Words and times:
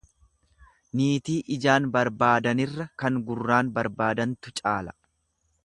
Niitii 1.01 1.35
ijaan 1.55 1.85
barbaadanirra 1.97 2.89
kan 3.03 3.21
gurraan 3.29 3.71
barbaadantu 3.79 4.59
caala. 4.63 4.99